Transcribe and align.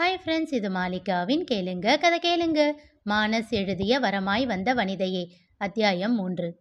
Hi 0.00 0.20
friends 0.24 0.54
இது 0.54 0.68
மாலிகாவின் 0.70 1.42
கேளுங்க 1.50 1.98
கதை 2.00 2.18
கேளுங்க. 2.18 2.72
மானஸ் 3.10 3.48
எழுதிய 3.48 4.00
வரமாய் 4.00 4.46
வந்த 4.46 4.74
வனிதையே 4.74 5.26
அத்தியாயம் 5.56 6.14
மூன்று. 6.14 6.60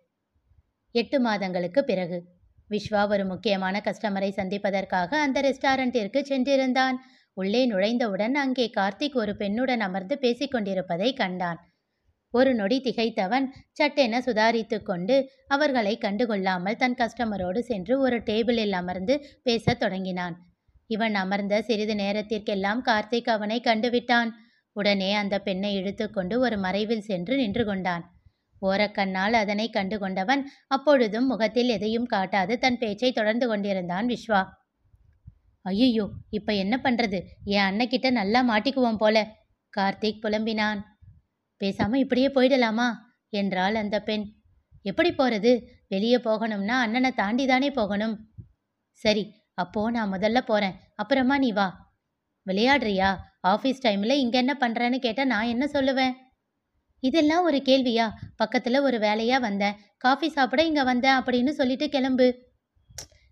எட்டு 0.91 1.19
மாதங்களுக்கு 1.19 1.83
பிறகு 1.83 2.23
விஸ்வா 2.69 3.09
ஒரு 3.09 3.25
முக்கியமான 3.25 3.81
கஸ்டமரை 3.85 4.29
சந்திப்பதற்காக 4.29 5.19
அந்த 5.19 5.41
ரெஸ்டாரண்டிற்கு 5.41 6.21
சென்றிருந்தான். 6.21 6.93
உள்ளே 7.33 7.69
நுழைந்தவுடன் 7.69 8.31
அங்கே 8.31 8.71
கார்த்திக் 8.77 9.13
ஒரு 9.13 9.35
பெண்ணுடன் 9.39 9.79
அமர்ந்து 9.79 10.17
பேசிக்கொண்டிருப்பதை 10.21 11.13
கண்டான். 11.13 11.57
ஒரு 12.31 12.55
நொடி 12.55 12.81
திகைத்தவன் 12.81 13.47
சட்டென 13.71 14.19
சுதாரித்து 14.19 14.83
கொண்டு 14.83 15.31
அவர்களை 15.47 15.97
கண்டுகொள்ளாமல் 16.01 16.75
தன் 16.75 16.93
கஸ்டமரோடு 16.93 17.59
சென்று 17.59 17.99
ஒரு 17.99 18.19
டேபிளில் 18.19 18.71
அமர்ந்து 18.71 19.25
பேசத் 19.43 19.79
தொடங்கினான். 19.79 20.48
இவன் 20.89 21.15
அமர்ந்த 21.15 21.61
சிறிது 21.61 21.95
நேரத்திற்கெல்லாம் 21.95 22.81
கார்த்திக் 22.85 23.29
அவனை 23.29 23.61
கண்டுவிட்டான். 23.63 24.29
உடனே 24.71 25.13
அந்த 25.13 25.39
பெண்ணை 25.39 25.77
இழுத்துக்கொண்டு 25.77 26.39
ஒரு 26.39 26.57
மறைவில் 26.57 27.01
சென்று 27.01 27.35
நின்று 27.35 27.65
கொண்டான். 27.65 28.03
ஓரக்கண்ணால் 28.61 29.33
அதனை 29.33 29.69
கண்டு 29.69 29.99
கொண்டவன் 29.99 30.51
அப்பொழுதும் 30.67 31.27
முகத்தில் 31.27 31.69
எதையும் 31.69 32.07
காட்டாது 32.07 32.57
தன் 32.57 32.77
பேச்சை 32.77 33.11
தொடர்ந்து 33.11 33.47
கொண்டிருந்தான் 33.47 34.07
விஸ்வா. 34.07 34.41
ஐயோ 35.61 36.09
இப்ப 36.29 36.53
என்ன 36.53 36.79
பண்றது? 36.83 37.19
என் 37.43 37.67
அண்ணக்கிட்ட 37.69 38.11
நல்லா 38.11 38.41
மாட்டிக்குவோம் 38.49 38.97
போல. 38.97 39.17
கார்த்திக் 39.77 40.21
புலம்பினான். 40.21 40.79
பேசாம 41.61 41.95
இப்படியே 41.95 42.27
போயிடலாமா? 42.27 42.87
என்றாள் 43.29 43.75
அந்த 43.75 44.01
பெண். 44.01 44.25
எப்படி 44.81 45.09
போறது? 45.11 45.51
வெளியே 45.87 46.17
போகணும்னா 46.17 46.77
அண்ணனை 46.85 47.11
தாண்டி 47.11 47.45
தானே 47.45 47.71
போகணும். 47.71 48.15
சரி 48.91 49.23
அப்போ 49.59 49.81
நான் 49.91 50.13
முதல்ல 50.13 50.39
போறேன். 50.39 50.75
அப்புறமா 50.95 51.37
நீ 51.37 51.51
வா. 51.51 51.67
விளையாடுறியா? 52.47 53.09
ஆஃபீஸ் 53.47 53.83
டைம்ல 53.83 54.11
இங்க 54.11 54.37
என்ன 54.37 54.53
பண்றேன்னு 54.59 54.97
கேட்டா 54.97 55.23
நான் 55.25 55.45
என்ன 55.45 55.65
சொல்லுவேன்? 55.73 56.13
இதெல்லாம் 57.03 57.43
ஒரு 57.43 57.57
கேள்வியா? 57.65 58.05
பக்கத்துல 58.43 58.81
ஒரு 58.81 58.97
வேலையா 58.97 59.37
வந்தேன். 59.39 59.77
காஃபி 59.97 60.29
சாப்பிட 60.29 60.61
இங்க 60.63 60.83
வந்தேன் 60.83 61.17
அப்படின்னு 61.19 61.49
சொல்லிட்டு 61.49 61.89
கிளம்பு. 61.89 62.27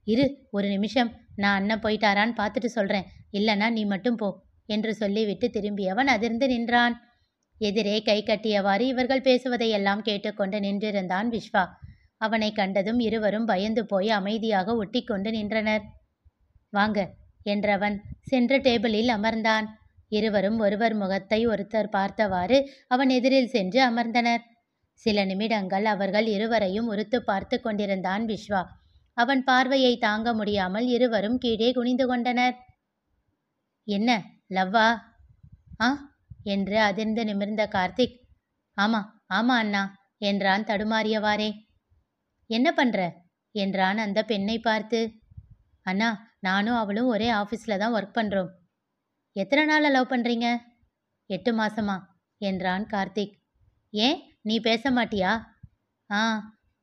இரு 0.07 0.25
ஒரு 0.51 0.67
நிமிஷம். 0.67 1.09
நான் 1.35 1.57
அண்ணன் 1.59 1.83
போயிட்டாரான்னு 1.83 2.35
பார்த்துட்டு 2.37 2.69
சொல்றேன். 2.77 3.07
இல்லைன்னா 3.31 3.67
நீ 3.69 3.85
மட்டும் 3.85 4.15
போ 4.15 4.29
என்று 4.69 4.91
சொல்லிவிட்டு 4.95 5.47
திரும்பியவன் 5.53 6.07
அதிர்ந்து 6.07 6.47
நின்றான். 6.47 6.95
எதிரே 7.61 8.01
கை 8.01 8.19
கட்டியவாறு 8.23 8.85
இவர்கள் 8.93 9.27
பேசுவதையெல்லாம் 9.27 10.01
கேட்டுக்கொண்டு 10.01 10.57
நின்றிருந்தான் 10.59 11.29
விஸ்வா 11.33 11.63
அவனை 12.21 12.49
கண்டதும் 12.51 12.99
இருவரும் 12.99 13.45
பயந்து 13.45 13.85
போய் 13.85 14.09
அமைதியாக 14.09 14.75
ஒட்டி 14.75 15.01
கொண்டு 15.03 15.31
நின்றனர். 15.31 15.83
வாங்க 16.69 17.15
என்றவன் 17.45 17.97
சென்று 18.21 18.57
டேபிளில் 18.57 19.09
அமர்ந்தான். 19.09 19.67
இருவரும் 20.07 20.59
ஒருவர் 20.59 20.93
முகத்தை 20.93 21.47
ஒருத்தர் 21.47 21.89
பார்த்தவாறு 21.89 22.71
அவன் 22.87 23.09
எதிரில் 23.09 23.47
சென்று 23.47 23.89
அமர்ந்தனர். 23.89 24.43
சில 24.93 25.25
நிமிடங்கள் 25.25 25.85
அவர்கள் 25.85 26.25
இருவரையும் 26.25 26.87
உறுத்து 26.87 27.23
பார்த்து 27.23 27.61
கொண்டிருந்தான் 27.61 28.25
விஸ்வா 28.25 28.65
அவன் 29.13 29.43
பார்வையை 29.43 29.97
தாங்க 29.97 30.33
முடியாமல் 30.33 30.87
இருவரும் 30.87 31.37
கீழே 31.37 31.71
குனிந்து 31.71 32.07
கொண்டனர். 32.07 32.55
என்ன 33.83 34.23
லவ்வா? 34.49 34.99
ஆ? 35.81 35.89
என்று 36.43 36.79
அதிர்ந்து 36.79 37.25
நிமிர்ந்த 37.25 37.67
கார்த்திக். 37.67 38.17
ஆமா 38.77 39.01
ஆமா 39.33 39.55
அண்ணா 39.55 39.95
என்றான் 40.17 40.63
தடுமாறியவாறே. 40.63 41.49
என்ன 42.47 42.71
பண்ற? 42.71 43.13
என்றான் 43.51 43.97
அந்த 43.97 44.23
பெண்ணை 44.23 44.59
பார்த்து. 44.59 45.11
அண்ணா 45.81 46.26
நானும் 46.39 46.75
அவளும் 46.75 47.07
ஒரே 47.07 47.29
ஆஃபீஸில் 47.31 47.77
தான் 47.77 47.95
ஒர்க் 47.95 48.17
பண்ணுறோம் 48.17 48.49
எத்தனை 49.35 49.65
நாளில் 49.65 49.91
லவ் 49.91 50.11
பண்ணுறீங்க 50.11 50.47
எட்டு 51.29 51.53
மாசமா? 51.53 51.95
என்றான் 52.41 52.85
கார்த்திக். 52.85 53.33
ஏன்? 53.93 54.19
நீ 54.41 54.59
பேச 54.59 54.91
மாட்டியா? 54.91 55.31
ஆ 56.09 56.21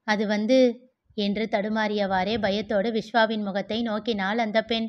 அது 0.06 0.27
வந்து 0.27 0.58
என்று 1.17 1.45
தடுமாறியவாறே 1.51 2.34
பயத்தோடு 2.39 2.89
விஸ்வாவின் 2.90 3.42
முகத்தை 3.42 3.78
நோக்கினாள் 3.83 4.39
அந்த 4.39 4.64
பெண். 4.64 4.89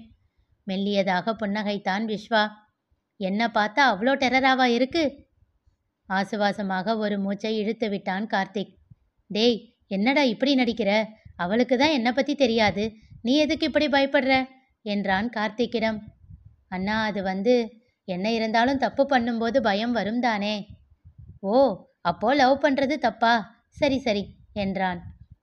மெல்லியதாக 0.68 1.36
புன்னகைத்தான் 1.42 2.06
விஸ்வா. 2.06 2.44
என்ன 3.20 3.48
பார்த்தா 3.48 3.82
அவ்வளோ 3.92 4.14
டெரராவா 4.24 4.64
இருக்கு? 4.64 5.04
ஆசுவாசமாக 6.10 6.98
ஒரு 6.98 7.20
மூச்சை 7.20 7.58
இழுத்து 7.58 7.90
விட்டான் 7.90 8.28
கார்த்திக். 8.28 8.74
டேய் 9.28 9.58
என்னடா 9.88 10.24
இப்படி 10.24 10.56
நடிக்கிற? 10.56 10.92
அவளுக்கு 11.36 11.78
தான் 11.78 11.92
என்னை 11.92 12.12
பற்றி 12.12 12.36
தெரியாது. 12.36 12.84
நீ 13.22 13.36
எதுக்கு 13.38 13.66
இப்படி 13.66 13.88
பயப்படுற? 13.88 14.34
என்றான் 14.86 15.28
கார்த்திக்கிடம். 15.30 16.00
அண்ணா 16.68 16.96
அது 17.04 17.20
வந்து 17.24 17.56
என்ன 18.08 18.32
இருந்தாலும் 18.32 18.82
தப்பு 18.86 19.04
பண்ணும்போது 19.12 19.58
பயம் 19.62 19.92
வரும் 19.92 20.20
தானே 20.20 20.56
ஓ 21.44 21.56
அப்போ 22.02 22.30
லவ் 22.36 22.62
பண்ணுறது 22.64 22.96
தப்பா? 22.98 23.34
சரி 23.70 23.98
சரி 24.00 24.24
என்றான். 24.54 25.00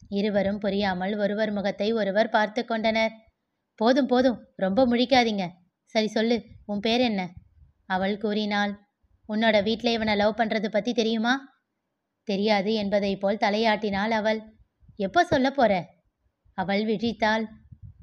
இருவரும் 0.08 0.58
புரியாமல் 0.58 1.14
ஒருவர் 1.16 1.50
முகத்தை 1.52 1.88
ஒருவர் 1.92 2.31
பார்த்து 2.31 2.60
கொண்டனர். 2.64 3.12
போதும் 3.81 4.06
போதும் 4.06 4.38
ரொம்ப 4.56 4.81
முழிக்காதீங்க. 4.86 5.44
சரி 5.94 6.08
சொல்லு 6.08 6.36
உன் 6.66 6.81
பேர் 6.81 7.00
என்ன? 7.00 7.22
அவள் 7.86 8.16
கூறினாள். 8.16 8.72
உன்னோட 9.28 9.56
வீட்டில் 9.62 9.94
இவனை 9.97 10.14
லவ் 10.16 10.38
பண்ணுறது 10.41 10.69
பற்றி 10.70 10.92
தெரியுமா? 10.92 11.34
தெரியாது 12.28 12.72
என்பதைப் 12.75 13.22
போல் 13.22 13.42
தலையாட்டினாள் 13.44 14.12
அவள். 14.20 14.41
எப்போ 14.97 15.20
சொல்ல 15.25 15.48
போற? 15.50 15.72
அவள் 16.58 16.82
விழித்தாள். 16.84 17.44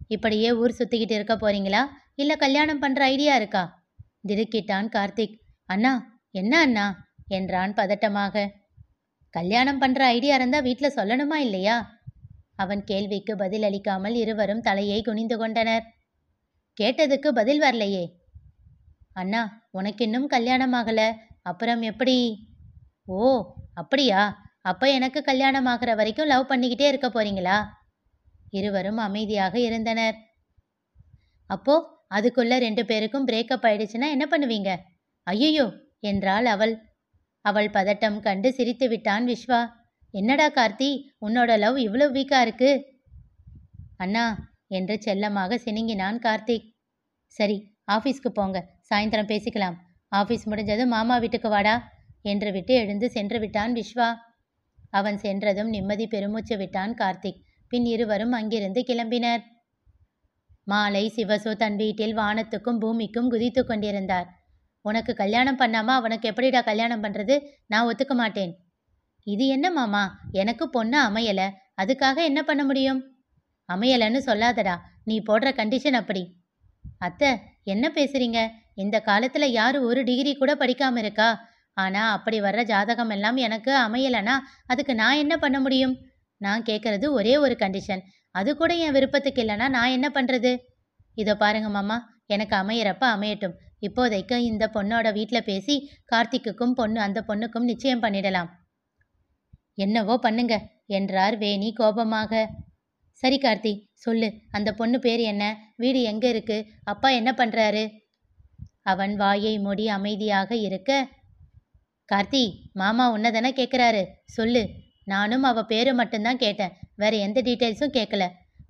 இப்படியே 0.09 0.53
ஊர் 0.53 0.75
சுத்திக்கிட்டு 0.77 1.11
இருக்க 1.11 1.33
போறீங்களா? 1.35 1.81
இல்ல 2.15 2.35
கல்யாணம் 2.35 2.79
பண்ற 2.79 3.03
ஐடியா 3.03 3.35
இருக்கா? 3.35 3.83
திடுக்கிட்டான் 4.27 4.87
கார்த்திக். 4.87 5.35
அண்ணா 5.65 6.21
என்ன 6.31 6.59
அண்ணா? 6.59 7.07
என்றான் 7.27 7.73
பதட்டமாக. 7.73 8.49
கல்யாணம் 9.29 9.77
பண்ற 9.77 10.05
ஐடியா 10.05 10.35
இருந்தா 10.35 10.59
வீட்டில் 10.59 10.93
சொல்லணுமா 10.95 11.35
இல்லையா? 11.35 12.01
அவன் 12.55 12.83
கேள்விக்கு 12.83 13.35
பதில் 13.35 13.63
அளிக்காமல் 13.63 14.15
இருவரும் 14.15 14.61
தலையை 14.61 15.01
குனிந்து 15.01 15.37
கொண்டனர். 15.37 15.85
கேட்டதுக்கு 16.81 17.27
பதில் 17.27 17.61
வரலையே. 17.61 18.05
அண்ணா 19.13 19.67
உனக்கு 19.71 20.03
இன்னும் 20.03 20.27
கல்யாணம் 20.27 20.73
ஆகல. 20.73 21.13
அப்புறம் 21.41 21.81
எப்படி? 21.81 22.17
ஓ 23.05 23.53
அப்படியா? 23.73 24.21
அப்ப 24.61 24.91
எனக்கு 24.91 25.21
கல்யாணம் 25.21 25.65
ஆகிற 25.65 25.95
வரைக்கும் 25.95 26.27
லவ் 26.27 26.51
பண்ணிக்கிட்டே 26.51 26.87
இருக்க 26.87 27.07
போறீங்களா? 27.07 27.57
இருவரும் 28.49 28.99
அமைதியாக 29.07 29.55
இருந்தனர். 29.59 30.17
அப்போ 31.49 31.75
அதுக்குள்ள 32.17 32.53
ரெண்டு 32.59 32.83
பேருக்கும் 32.85 33.27
பிரேக்கப் 33.29 33.65
ஆயிடுச்சுன்னா 33.67 34.07
என்ன 34.15 34.25
பண்ணுவீங்க? 34.31 34.69
ஐயோ 35.27 35.65
என்றாள் 36.11 36.47
அவள். 36.53 36.73
அவள் 37.45 37.69
பதட்டம் 37.75 38.17
கண்டு 38.19 38.49
சிரித்து 38.53 38.85
விட்டான் 38.89 39.25
விஸ்வா 39.25 39.59
என்னடா 40.13 40.47
கார்த்தி 40.49 40.89
உன்னோட 41.25 41.51
லவ் 41.59 41.77
இவ்வளவு 41.77 42.15
வீக்கா 42.17 42.39
இருக்கு? 42.41 42.71
அண்ணா 43.97 44.25
என்று 44.67 44.95
செல்லமாக 45.05 45.59
சினுங்கினான் 45.65 46.17
கார்த்திக் 46.25 46.67
சரி 47.35 47.57
ஆஃபீஸ்க்கு 47.87 48.29
போங்க 48.29 48.57
சாயந்தரம் 48.89 49.29
பேசிக்கலாம். 49.31 49.77
ஆஃபீஸ் 50.11 50.43
முடிஞ்சது 50.51 50.83
மாமா 50.87 51.15
வீட்டுக்கு 51.17 51.49
வாடா 51.49 51.75
என்று 52.21 52.49
விட்டு 52.51 52.73
எழுந்து 52.73 53.07
சென்று 53.09 53.37
விட்டான் 53.39 53.73
விஸ்வா 53.79 54.07
அவன் 54.93 55.17
சென்றதும் 55.17 55.69
நிம்மதி 55.69 56.05
பெருமூச்சு 56.07 56.55
விட்டான் 56.57 56.93
கார்த்திக் 57.01 57.41
பின் 57.69 57.85
இருவரும் 57.85 58.31
அங்கிருந்து 58.31 58.83
கிளம்பினர். 58.87 59.41
மாலை 60.63 61.13
சிவசு 61.15 61.53
தன் 61.53 61.75
வீட்டில் 61.75 62.17
வானத்துக்கும் 62.17 62.77
பூமிக்கும் 62.77 63.29
குதித்து 63.29 63.65
கொண்டிருந்தார். 63.65 64.37
உனக்கு 64.81 65.13
கல்யாணம் 65.13 65.57
பண்ணாமா? 65.57 65.85
அவனுக்கு 65.85 66.27
எப்படிடா 66.27 66.61
கல்யாணம் 66.61 67.03
பண்றது? 67.03 67.39
நான் 67.67 67.95
ஒத்துக்க 67.95 68.13
மாட்டேன். 68.13 68.57
இது 69.23 69.47
என்ன 69.47 69.71
மாமா? 69.71 70.19
எனக்கு 70.31 70.69
பொண்ணு 70.69 71.03
அமையல. 71.03 71.49
அதுக்காக 71.81 72.23
என்ன 72.23 72.43
பண்ண 72.43 72.63
முடியும்? 72.63 73.15
அமையலன்னு 73.73 74.19
சொல்லாதடா. 74.25 74.77
நீ 75.03 75.19
போடுற 75.19 75.49
கண்டிஷன் 75.55 75.93
அப்படி. 75.93 76.35
அத்தை 76.97 77.39
என்ன 77.63 77.91
பேசுறீங்க? 77.95 78.47
இந்த 78.75 79.03
காலத்துல 79.05 79.45
யாரு 79.45 79.83
ஒரு 79.83 80.03
டிகிரி 80.03 80.35
கூட 80.35 80.55
படிக்காம 80.55 80.97
இருக்கா? 80.97 81.47
ஆனா 81.73 82.11
அப்படி 82.11 82.41
வர்ற 82.41 82.63
ஜாதகம் 82.63 83.09
எல்லாம் 83.09 83.35
எனக்கு 83.35 83.77
அமையலனா 83.77 84.37
அதுக்கு 84.67 84.95
நான் 84.95 85.15
என்ன 85.15 85.37
பண்ண 85.37 85.59
முடியும்? 85.59 86.08
நான் 86.41 86.67
கேட்கறது 86.69 87.05
ஒரே 87.11 87.33
ஒரு 87.45 87.55
கண்டிஷன் 87.59 88.03
அது 88.35 88.51
கூட 88.55 88.71
என் 88.85 88.95
விருப்பத்துக்கு 88.97 89.41
இல்லைன்னா 89.43 89.67
நான் 89.69 89.95
என்ன 89.97 90.07
பண்ணுறது 90.15 90.51
இதோ 91.17 91.33
பாருங்க 91.35 91.69
மாமா 91.69 91.97
எனக்கு 92.27 92.55
அமையிறப்ப 92.55 93.05
அமையட்டும். 93.15 93.55
இப்போதைக்கு 93.87 94.35
இந்த 94.51 94.63
பொண்ணோட 94.75 95.07
வீட்டில் 95.17 95.47
பேசி 95.49 95.75
கார்த்திக்குக்கும் 96.11 96.75
பொண்ணு 96.79 96.99
அந்த 97.01 97.19
பொண்ணுக்கும் 97.27 97.69
நிச்சயம் 97.71 98.03
பண்ணிடலாம். 98.03 98.49
என்னவோ 99.75 100.15
பண்ணுங்க 100.17 100.55
என்றார் 100.97 101.35
வேணி 101.37 101.69
கோபமாக. 101.73 102.41
சரி 103.23 103.37
கார்த்தி 103.37 103.71
சொல்லு 104.05 104.27
அந்த 104.51 104.69
பொண்ணு 104.73 104.97
பேர் 104.99 105.21
என்ன? 105.31 105.43
வீடு 105.75 106.01
எங்க 106.11 106.25
இருக்கு? 106.27 106.57
அப்பா 106.83 107.09
என்ன 107.19 107.31
பண்றாரு? 107.31 107.83
அவன் 108.91 109.13
வாயை 109.15 109.53
மூடி 109.59 109.85
அமைதியாக 109.87 110.51
இருக்க 110.67 110.91
கார்த்தி 112.09 112.43
மாமா 112.73 113.05
உன்னதானே 113.15 113.51
கேட்குறாரு 113.53 114.03
சொல்லு. 114.37 114.63
நானும் 115.09 115.43
அவள் 115.43 115.65
பேரை 115.65 115.93
மட்டும்தான் 115.93 116.37
கேட்டேன். 116.37 116.73
வேற 116.95 117.13
எந்த 117.17 117.41
டீட்டெயில்ஸும் 117.41 117.95
கேட்கல 117.97 118.25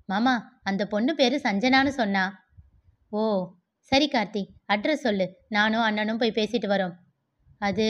மாமா 0.06 0.34
அந்த 0.62 0.82
பொண்ணு 0.86 1.12
பேர் 1.14 1.34
சஞ்சனான்னு 1.42 1.92
சொன்னா. 2.00 2.24
ஓ 3.12 3.22
சரி 3.90 4.06
கார்த்தி 4.08 4.42
அட்ரஸ் 4.72 5.04
சொல்லு. 5.06 5.26
நானும் 5.48 5.80
அண்ணனும் 5.80 6.18
போய் 6.18 6.36
பேசிட்டு 6.36 6.66
வரோம். 6.66 6.94
அது 7.58 7.86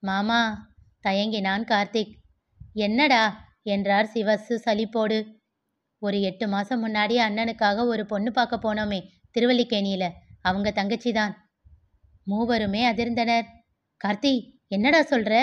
மாமா 0.00 0.40
தயங்கினான் 1.04 1.64
கார்த்திக். 1.64 2.12
என்னடா? 2.86 3.22
என்றார் 3.64 4.08
சிவசு 4.14 4.54
சலிப்போடு. 4.66 5.18
ஒரு 6.02 6.18
எட்டு 6.20 6.46
மாதம் 6.48 6.82
முன்னாடி 6.84 7.16
அண்ணனுக்காக 7.26 7.84
ஒரு 7.86 8.04
பொண்ணு 8.06 8.30
பார்க்க 8.32 8.62
போனோமே 8.64 9.00
திருவல்லிக்கேணியில். 9.34 10.08
அவங்க 10.42 10.70
தங்கச்சி 10.70 11.10
தான் 11.12 11.34
மூவருமே 12.26 12.82
அதிர்ந்தனர். 12.92 13.46
கார்த்தி 14.04 14.32
என்னடா 14.68 15.00
சொல்ற? 15.02 15.34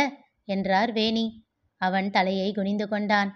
என்றார் 0.47 0.91
வேணி. 0.91 1.25
அவன் 1.79 2.09
தலையை 2.09 2.53
குனிந்து 2.53 2.87
கொண்டான். 2.87 3.29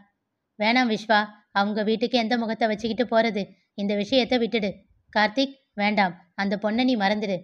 வேணாம் 0.60 0.92
விஸ்வா 0.94 1.20
அவங்க 1.52 1.84
வீட்டுக்கு 1.84 2.18
எந்த 2.18 2.38
முகத்தை 2.38 2.68
வச்சுக்கிட்டு 2.68 3.06
போறது? 3.14 3.44
இந்த 3.74 3.96
விஷயத்தை 3.96 4.38
விட்டுடு. 4.38 4.70
கார்த்திக் 5.18 5.56
வேண்டாம். 5.74 6.14
அந்த 6.36 6.60
பொண்ணை 6.62 6.84
நீ 6.84 6.96
மறந்துடு. 6.96 7.38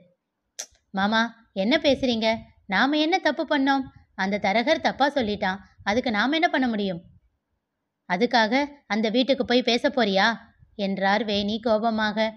மாமா 0.92 1.22
என்ன 1.54 1.80
பேசுறீங்க? 1.84 2.28
நாம 2.66 2.98
என்ன 2.98 3.18
தப்பு 3.18 3.44
பண்ணோம்? 3.50 3.86
அந்த 4.16 4.40
தரகர் 4.42 4.86
தப்பா 4.88 5.12
சொல்லிட்டான். 5.12 5.60
அதுக்கு 5.84 6.12
நாம 6.12 6.34
என்ன 6.34 6.50
பண்ண 6.50 6.68
முடியும்? 6.68 7.02
அதுக்காக 8.10 8.66
அந்த 8.88 9.10
வீட்டுக்கு 9.10 9.46
போய் 9.46 9.62
பேச 9.62 9.90
போறியா? 9.90 10.28
என்றார் 10.76 11.24
வேணி 11.26 11.60
கோபமாக. 11.60 12.34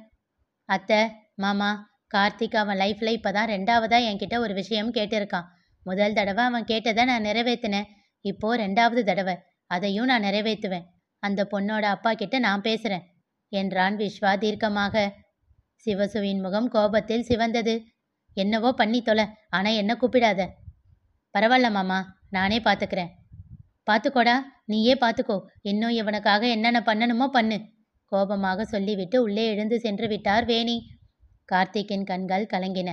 அத்தை 0.68 1.00
மாமா 1.34 1.70
கார்த்திக் 2.14 2.56
அவன் 2.56 2.78
லைஃப்ல 2.78 3.10
இப்பதான் 3.16 3.50
ரெண்டாவதா 3.54 3.98
என்கிட்ட 4.08 4.38
ஒரு 4.38 4.54
விஷயம் 4.54 4.92
கேட்டிருக்கான். 4.92 5.48
முதல் 5.86 6.12
தடவை 6.12 6.44
அவன் 6.44 6.64
கேட்டதை 6.64 7.04
நான் 7.04 7.24
நிறைவேத்தினேன். 7.24 7.88
இப்போ 8.24 8.48
ரெண்டாவது 8.56 9.02
தடவை. 9.02 9.36
அதையும் 9.70 10.04
நான் 10.04 10.24
நிறைவேற்றுவேன். 10.24 10.86
அந்த 11.22 11.40
பொண்ணோட 11.50 11.84
அப்பா 11.94 12.10
கிட்ட 12.12 12.36
நான் 12.38 12.62
பேசுறேன். 12.62 13.04
என்றான் 13.52 13.96
விஸ்வா 13.96 14.32
தீர்க்கமாக. 14.38 14.96
சிவசுவின் 15.86 16.40
முகம் 16.40 16.68
கோபத்தில் 16.68 17.26
சிவந்தது. 17.28 17.74
என்னவோ 18.36 18.70
பண்ணி 18.72 19.02
தொலை 19.02 19.24
ஆனா 19.48 19.70
என்ன 19.80 19.92
கூப்பிடாத. 20.00 20.40
பரவாயில்ல 21.34 21.68
மாமா 21.70 21.98
நானே 22.28 22.58
பார்த்துக்கிறேன் 22.58 23.10
பார்த்துக்கோடா 23.90 24.34
நீயே 24.64 24.94
பார்த்துக்கோ 24.94 25.36
இன்னும் 25.60 25.94
இவனுக்காக 26.00 26.42
என்னென்ன 26.48 26.80
பண்ணணுமோ 26.86 27.26
பண்ணு. 27.26 27.56
கோபமாக 28.12 28.64
சொல்லிவிட்டு 28.64 29.16
உள்ளே 29.22 29.44
எழுந்து 29.46 29.76
சென்று 29.80 30.06
விட்டார் 30.08 30.44
வேணி. 30.44 30.76
கார்த்திக்கின் 31.48 32.06
கண்கள் 32.10 32.50
கலங்கின. 32.52 32.90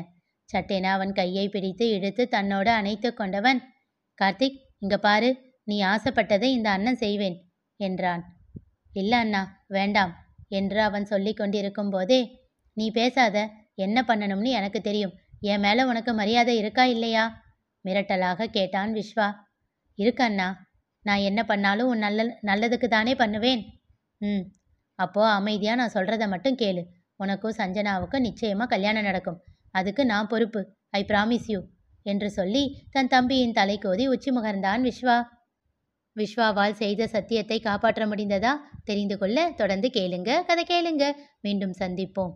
சட்டென 0.49 0.85
அவன் 0.91 1.13
கையை 1.13 1.45
பிடித்து 1.49 1.85
இழுத்து 1.89 2.23
தன்னோடு 2.27 2.71
அணைத்து 2.71 3.09
கொண்டவன். 3.13 3.59
கார்த்திக் 4.19 4.59
இங்க 4.81 4.97
பாரு 4.97 5.29
நீ 5.63 5.77
ஆசைப்பட்டதை 5.83 6.47
இந்த 6.57 6.69
அண்ணன் 6.69 6.95
செய்வேன் 6.95 7.37
என்றான். 7.79 8.23
இல்ல 8.93 9.13
அண்ணா 9.17 9.41
வேண்டாம் 9.67 10.13
என்று 10.49 10.79
அவன் 10.81 11.05
சொல்லி 11.05 11.33
கொண்டிருக்கும் 11.33 11.89
போதே 11.89 12.19
நீ 12.77 12.85
பேசாத 12.91 13.37
என்ன 13.75 13.97
பண்ணணும்னு 14.07 14.49
எனக்கு 14.49 14.79
தெரியும். 14.81 15.13
என் 15.41 15.59
மேல 15.59 15.85
உனக்கு 15.85 16.11
மரியாதை 16.13 16.57
இருக்கா 16.57 16.83
இல்லையா? 16.85 17.25
மிரட்டலாக 17.85 18.47
கேட்டான் 18.47 18.91
விஸ்வா. 18.93 19.27
இருக்கு 19.99 20.23
அண்ணா 20.23 20.47
நான் 21.05 21.19
என்ன 21.19 21.41
பண்ணாலும் 21.43 21.87
உன் 21.87 21.97
நல்ல 21.97 22.23
நல்லதுக்கு 22.41 22.87
தானே 22.87 23.13
பண்ணுவேன். 23.15 23.61
ம் 24.21 24.43
அப்போ 24.99 25.21
அமைதியா 25.29 25.73
நான் 25.75 25.95
சொல்றத 25.95 26.23
மட்டும் 26.27 26.57
கேளு. 26.57 26.81
உனக்கும் 27.15 27.57
சஞ்சனாவுக்கும் 27.57 28.25
நிச்சயமா 28.27 28.65
கல்யாணம் 28.65 29.03
நடக்கும். 29.03 29.39
அதுக்கு 29.71 30.05
நான் 30.05 30.27
பொறுப்பு 30.27 30.61
ஐ 30.89 31.01
ப்ராமிஸ் 31.07 31.47
யூ. 31.47 31.59
என்று 32.04 32.30
சொல்லி 32.30 32.81
தன் 32.92 33.07
தம்பியின் 33.07 33.54
தலை 33.54 33.78
கோதி 33.78 34.07
உச்சி 34.07 34.31
முகர்ந்தான் 34.31 34.92
விஸ்வா. 34.92 35.24
விஸ்வாவால் 36.16 36.72
செய்த 36.72 37.07
சத்தியத்தை 37.07 37.60
காப்பாற்ற 37.60 38.06
முடிந்ததா? 38.06 38.51
தெரிந்து 38.84 39.18
கொள்ள 39.18 39.51
தொடர்ந்து 39.56 39.90
கேளுங்க. 39.94 40.46
கதை 40.46 40.63
கேளுங்க. 40.63 41.12
மீண்டும் 41.42 41.74
சந்திப்போம். 41.80 42.34